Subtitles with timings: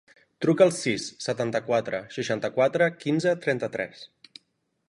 [0.45, 4.07] Truca al sis, setanta-quatre, seixanta-quatre, quinze, trenta-tres.